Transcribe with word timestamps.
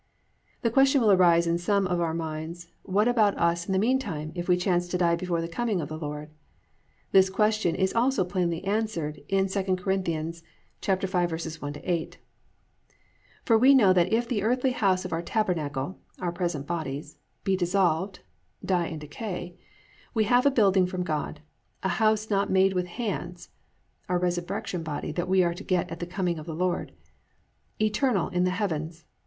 "+ 0.33 0.61
The 0.63 0.71
question 0.71 0.99
will 0.99 1.11
arise 1.11 1.45
in 1.45 1.59
some 1.59 1.85
of 1.85 2.01
our 2.01 2.15
minds, 2.15 2.69
what 2.81 3.07
about 3.07 3.37
us 3.37 3.67
in 3.67 3.71
the 3.71 3.77
meantime 3.77 4.31
if 4.33 4.47
we 4.47 4.57
chance 4.57 4.87
to 4.87 4.97
die 4.97 5.15
before 5.15 5.41
the 5.41 5.47
coming 5.47 5.79
of 5.79 5.89
the 5.89 5.97
Lord? 5.99 6.31
This 7.11 7.29
question 7.29 7.77
also 7.93 8.25
is 8.25 8.31
plainly 8.31 8.63
answered 8.63 9.17
in 9.29 9.45
II 9.45 9.63
Cor. 9.75 9.93
5:1 9.97 11.81
8: 11.83 12.17
+"For 13.45 13.55
we 13.59 13.75
know 13.75 13.93
that 13.93 14.11
if 14.11 14.27
the 14.27 14.41
earthly 14.41 14.71
house 14.71 15.05
of 15.05 15.13
our 15.13 15.21
tabernacle+ 15.21 15.99
(our 16.17 16.31
present 16.31 16.65
bodies) 16.65 17.17
+be 17.43 17.55
dissolved+ 17.55 18.21
(die 18.65 18.87
and 18.87 18.99
decay) 19.01 19.55
+we 20.15 20.23
have 20.23 20.47
a 20.47 20.49
building 20.49 20.87
from 20.87 21.03
God, 21.03 21.41
a 21.83 21.89
house 22.01 22.31
not 22.31 22.49
made 22.49 22.73
with 22.73 22.87
hands+ 22.87 23.49
(our 24.09 24.17
resurrection 24.17 24.81
body 24.81 25.11
that 25.11 25.29
we 25.29 25.43
are 25.43 25.53
to 25.53 25.63
get 25.63 25.91
at 25.91 25.99
the 25.99 26.07
coming 26.07 26.39
of 26.39 26.47
the 26.47 26.55
Lord), 26.55 26.91
+eternal, 27.79 28.29
in 28.29 28.45
the 28.45 28.49
heavens. 28.49 29.05